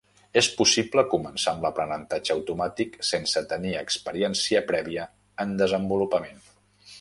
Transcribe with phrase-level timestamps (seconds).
[0.39, 5.07] És possible començar amb l'aprenentatge automàtic sense tenir experiència prèvia
[5.47, 6.43] en desenvolupament.